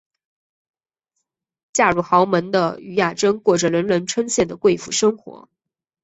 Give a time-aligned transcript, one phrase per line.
[1.73, 5.47] 嫁入豪门的禹雅珍过着人人称羡的贵妇生活。